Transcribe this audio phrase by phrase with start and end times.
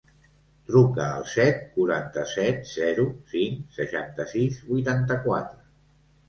[0.69, 3.05] Truca al set, quaranta-set, zero,
[3.35, 5.63] cinc, seixanta-sis, vuitanta-quatre.